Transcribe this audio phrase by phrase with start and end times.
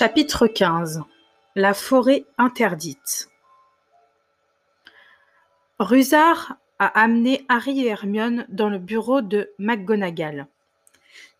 [0.00, 1.00] Chapitre XV
[1.56, 3.30] La forêt interdite
[5.80, 10.46] Rusard a amené Harry et Hermione dans le bureau de McGonagall.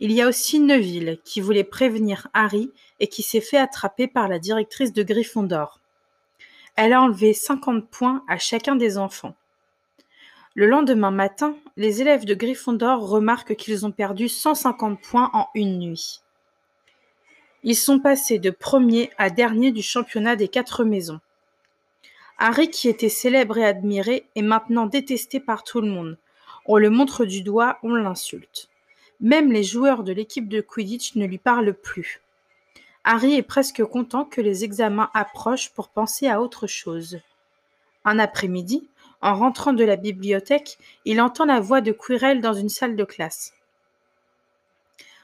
[0.01, 4.27] Il y a aussi Neville qui voulait prévenir Harry et qui s'est fait attraper par
[4.27, 5.81] la directrice de Gryffondor.
[6.75, 9.37] Elle a enlevé 50 points à chacun des enfants.
[10.57, 15.79] Le lendemain matin, les élèves de Gryffondor remarquent qu'ils ont perdu 150 points en une
[15.79, 16.23] nuit.
[17.65, 21.21] Ils sont passés de premier à dernier du championnat des quatre maisons.
[22.39, 26.17] Harry, qui était célèbre et admiré, est maintenant détesté par tout le monde.
[26.67, 28.69] On le montre du doigt, on l'insulte.
[29.21, 32.21] Même les joueurs de l'équipe de Quidditch ne lui parlent plus.
[33.03, 37.19] Harry est presque content que les examens approchent pour penser à autre chose.
[38.05, 38.87] Un après-midi,
[39.21, 43.05] en rentrant de la bibliothèque, il entend la voix de Quirrell dans une salle de
[43.05, 43.53] classe.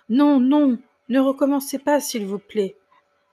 [0.09, 2.77] Non, non, ne recommencez pas, s'il vous plaît.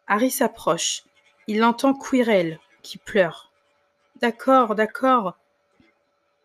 [0.07, 1.03] Harry s'approche.
[1.47, 3.51] Il entend Quirrell, qui pleure.
[4.21, 5.37] D'accord, d'accord.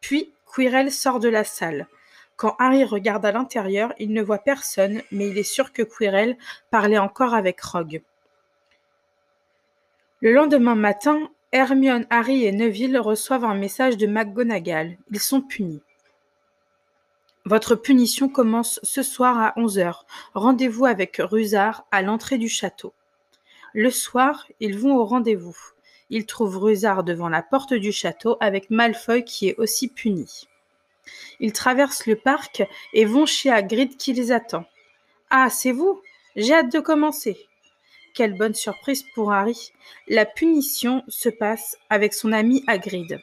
[0.01, 1.89] Puis Quirrell sort de la salle.
[2.37, 6.37] Quand Harry regarde à l'intérieur, il ne voit personne, mais il est sûr que Quirrell
[6.71, 8.03] parlait encore avec Rogue.
[10.21, 14.97] Le lendemain matin, Hermione, Harry et Neville reçoivent un message de McGonagall.
[15.11, 15.83] Ils sont punis.
[17.47, 20.05] Votre punition commence ce soir à 11 heures.
[20.34, 22.92] Rendez-vous avec Rusard à l'entrée du château.
[23.72, 25.56] Le soir, ils vont au rendez-vous.
[26.11, 30.48] Ils trouvent Rusard devant la porte du château avec Malfoy qui est aussi puni.
[31.39, 34.64] Ils traversent le parc et vont chez Hagrid qui les attend.
[35.30, 36.02] Ah, c'est vous?
[36.34, 37.47] J'ai hâte de commencer.
[38.12, 39.73] Quelle bonne surprise pour Harry.
[40.08, 43.20] La punition se passe avec son ami Hagrid.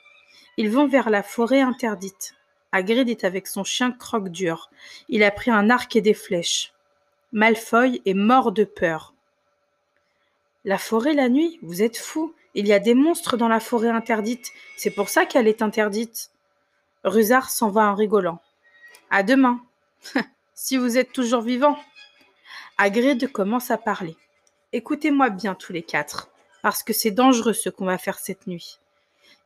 [0.56, 2.35] Ils vont vers la forêt interdite.
[2.73, 4.72] Hagrid est avec son chien croque-dur.
[5.07, 6.73] Il a pris un arc et des flèches.
[7.31, 9.13] Malfoy est mort de peur.
[10.66, 13.89] La forêt la nuit Vous êtes fou Il y a des monstres dans la forêt
[13.89, 14.50] interdite.
[14.75, 16.31] C'est pour ça qu'elle est interdite.
[17.03, 18.41] Rusard s'en va en rigolant.
[19.12, 19.62] À demain.
[20.56, 21.78] si vous êtes toujours vivant.
[22.79, 24.17] Hagrid commence à parler.
[24.72, 26.31] Écoutez-moi bien tous les quatre,
[26.63, 28.79] parce que c'est dangereux ce qu'on va faire cette nuit.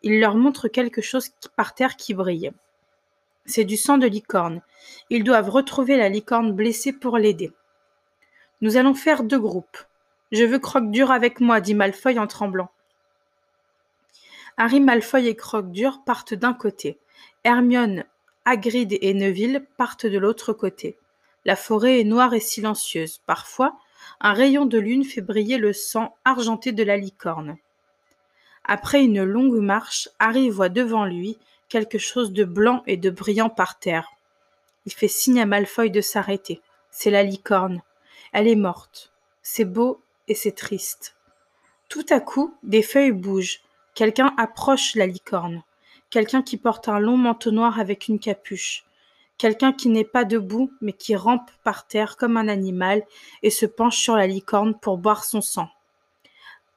[0.01, 2.53] Il leur montre quelque chose par terre qui brille.
[3.47, 4.62] C'est du sang de licorne.
[5.09, 7.53] Ils doivent retrouver la licorne blessée pour l'aider.
[8.59, 9.78] Nous allons faire deux groupes.
[10.31, 12.69] Je veux Croque-Dur avec moi, dit Malfoy en tremblant.
[14.58, 17.00] Harry, Malfoy et Croque-Dur partent d'un côté.
[17.46, 18.03] Hermione,
[18.44, 20.97] Hagrid et Neville partent de l'autre côté.
[21.46, 23.22] La forêt est noire et silencieuse.
[23.25, 23.78] Parfois,
[24.19, 27.58] un rayon de lune fait briller le sang argenté de la licorne.
[28.66, 31.38] Après une longue marche, Harry voit devant lui
[31.69, 34.09] quelque chose de blanc et de brillant par terre.
[34.85, 36.61] Il fait signe à Malfoy de s'arrêter.
[36.91, 37.81] C'est la licorne.
[38.31, 39.11] Elle est morte.
[39.41, 41.16] C'est beau et c'est triste.
[41.89, 43.61] Tout à coup, des feuilles bougent.
[43.94, 45.63] Quelqu'un approche la licorne.
[46.09, 48.85] Quelqu'un qui porte un long manteau noir avec une capuche.
[49.38, 53.03] Quelqu'un qui n'est pas debout, mais qui rampe par terre comme un animal
[53.44, 55.69] et se penche sur la licorne pour boire son sang.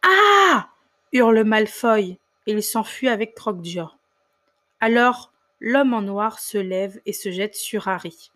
[0.03, 0.69] Ah
[1.13, 4.00] hurle Malfoy, et il s'enfuit avec Croque-Dur.
[4.81, 5.31] Alors,
[5.61, 8.31] l'homme en noir se lève et se jette sur Harry.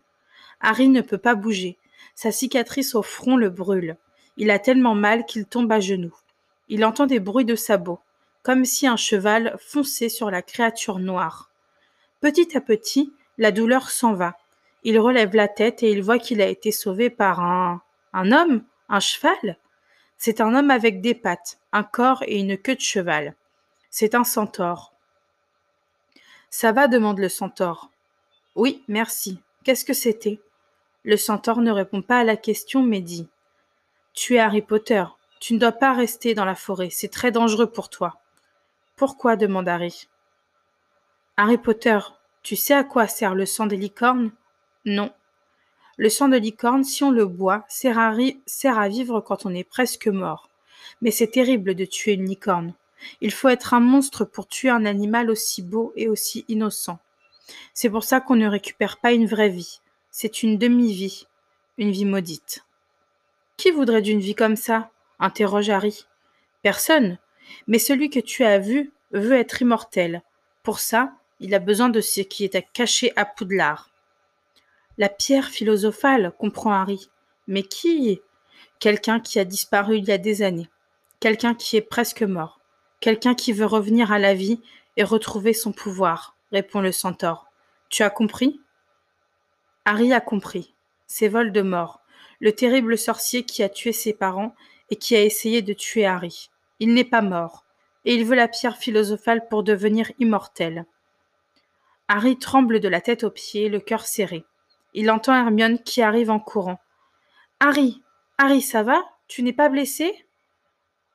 [0.61, 1.77] Harry ne peut pas bouger.
[2.13, 3.97] Sa cicatrice au front le brûle.
[4.37, 6.15] Il a tellement mal qu'il tombe à genoux.
[6.69, 7.99] Il entend des bruits de sabots,
[8.43, 11.49] comme si un cheval fonçait sur la créature noire.
[12.21, 14.37] Petit à petit, la douleur s'en va.
[14.83, 17.81] Il relève la tête et il voit qu'il a été sauvé par un.
[18.13, 19.57] un homme Un cheval
[20.17, 23.35] C'est un homme avec des pattes, un corps et une queue de cheval.
[23.89, 24.94] C'est un centaure.
[26.57, 27.89] Ça va demande le centaure.
[28.55, 29.41] Oui, merci.
[29.65, 30.39] Qu'est-ce que c'était?
[31.03, 33.27] Le centaure ne répond pas à la question, mais dit
[34.13, 35.03] Tu es Harry Potter.
[35.41, 36.89] Tu ne dois pas rester dans la forêt.
[36.89, 38.21] C'est très dangereux pour toi.
[38.95, 39.35] Pourquoi?
[39.35, 40.07] demande Harry.
[41.35, 41.99] Harry Potter,
[42.41, 44.31] tu sais à quoi sert le sang des licornes?
[44.85, 45.11] Non.
[45.97, 48.15] Le sang de licorne, si on le boit, sert à,
[48.45, 50.49] sert à vivre quand on est presque mort.
[51.01, 52.73] Mais c'est terrible de tuer une licorne.
[53.21, 56.99] Il faut être un monstre pour tuer un animal aussi beau et aussi innocent.
[57.73, 59.81] C'est pour ça qu'on ne récupère pas une vraie vie.
[60.09, 61.27] C'est une demi-vie,
[61.77, 62.65] une vie maudite.
[63.57, 64.91] Qui voudrait d'une vie comme ça?
[65.19, 66.05] interroge Harry.
[66.61, 67.17] Personne.
[67.67, 70.23] Mais celui que tu as vu veut être immortel.
[70.63, 73.91] Pour ça, il a besoin de ce qui est caché à Poudlard.
[74.97, 77.09] La pierre philosophale, comprend Harry.
[77.47, 78.21] Mais qui?
[78.79, 80.69] Quelqu'un qui a disparu il y a des années.
[81.19, 82.59] Quelqu'un qui est presque mort.
[83.05, 84.59] Quelqu'un qui veut revenir à la vie
[84.97, 87.45] et retrouver son pouvoir, répond le centaure.
[87.89, 88.59] Tu as compris?
[89.85, 90.73] Harry a compris.
[91.05, 92.01] C'est Voldemort,
[92.39, 94.55] le terrible sorcier qui a tué ses parents
[94.89, 96.49] et qui a essayé de tuer Harry.
[96.79, 97.63] Il n'est pas mort,
[98.05, 100.87] et il veut la pierre philosophale pour devenir immortel.
[102.07, 104.45] Harry tremble de la tête aux pieds, le cœur serré.
[104.95, 106.79] Il entend Hermione qui arrive en courant.
[107.59, 108.01] Harry,
[108.39, 109.05] Harry, ça va?
[109.27, 110.25] Tu n'es pas blessé?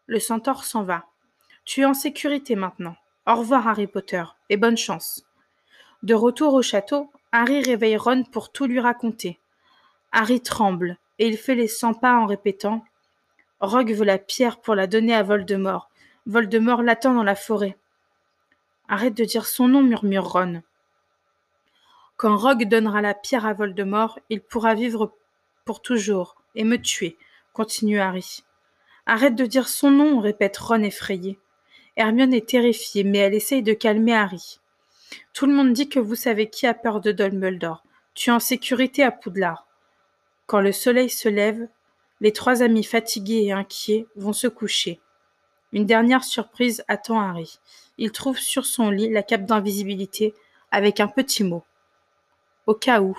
[0.06, 1.06] Le centaure s'en va.
[1.64, 2.96] Tu es en sécurité maintenant.
[3.26, 5.24] Au revoir, Harry Potter, et bonne chance.
[6.02, 9.38] De retour au château, Harry réveille Ron pour tout lui raconter.
[10.12, 12.84] Harry tremble, et il fait les cent pas en répétant
[13.60, 15.90] Rogue veut la pierre pour la donner à Voldemort.
[16.24, 17.76] Voldemort l'attend dans la forêt.
[18.88, 20.62] Arrête de dire son nom, murmure Ron.
[22.16, 25.14] Quand Rogue donnera la pierre à Voldemort, il pourra vivre
[25.66, 27.18] pour toujours et me tuer,
[27.52, 28.42] continue Harry.
[29.04, 31.38] Arrête de dire son nom, répète Ron effrayé.
[32.00, 34.58] Hermione est terrifiée, mais elle essaye de calmer Harry.
[35.34, 37.84] Tout le monde dit que vous savez qui a peur de Dumbledore.
[38.14, 39.66] Tu es en sécurité à Poudlard.
[40.46, 41.68] Quand le soleil se lève,
[42.22, 44.98] les trois amis fatigués et inquiets vont se coucher.
[45.74, 47.58] Une dernière surprise attend Harry.
[47.98, 50.32] Il trouve sur son lit la cape d'invisibilité
[50.70, 51.64] avec un petit mot.
[52.66, 53.14] Au cas où.